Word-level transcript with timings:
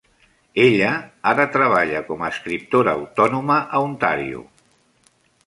Ella 0.61 0.93
ara 1.31 1.45
treballa 1.55 2.01
com 2.07 2.23
a 2.23 2.31
escriptora 2.37 2.97
autònoma 3.01 3.59
a 3.67 3.85
Ontario. 3.91 4.43